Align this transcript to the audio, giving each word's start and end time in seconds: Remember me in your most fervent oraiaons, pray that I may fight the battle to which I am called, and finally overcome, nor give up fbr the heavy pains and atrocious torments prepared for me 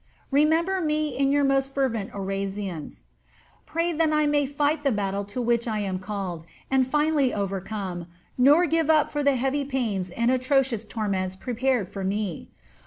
Remember 0.31 0.81
me 0.81 1.15
in 1.15 1.31
your 1.31 1.43
most 1.43 1.75
fervent 1.75 2.09
oraiaons, 2.11 3.03
pray 3.67 3.93
that 3.93 4.11
I 4.11 4.25
may 4.25 4.47
fight 4.47 4.83
the 4.83 4.91
battle 4.91 5.23
to 5.25 5.39
which 5.43 5.67
I 5.67 5.77
am 5.81 5.99
called, 5.99 6.43
and 6.71 6.87
finally 6.87 7.31
overcome, 7.31 8.07
nor 8.35 8.65
give 8.65 8.89
up 8.89 9.11
fbr 9.11 9.23
the 9.25 9.35
heavy 9.35 9.63
pains 9.63 10.09
and 10.09 10.31
atrocious 10.31 10.85
torments 10.85 11.35
prepared 11.35 11.87
for 11.87 12.03
me 12.03 12.49